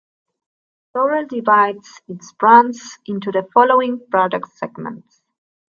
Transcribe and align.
Dorel 0.95 1.27
divides 1.27 2.01
its 2.07 2.33
brands 2.33 2.97
into 3.05 3.31
the 3.31 3.47
following 3.53 4.03
product 4.09 4.47
segments. 4.57 5.21